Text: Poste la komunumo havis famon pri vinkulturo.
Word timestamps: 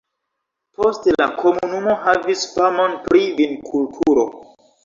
Poste 0.77 1.13
la 1.21 1.27
komunumo 1.43 1.97
havis 2.07 2.47
famon 2.57 2.99
pri 3.07 3.23
vinkulturo. 3.43 4.29